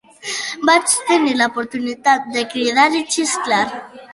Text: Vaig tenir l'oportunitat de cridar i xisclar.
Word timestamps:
Vaig 0.69 0.95
tenir 1.09 1.35
l'oportunitat 1.41 2.27
de 2.39 2.47
cridar 2.55 2.89
i 3.03 3.07
xisclar. 3.17 3.65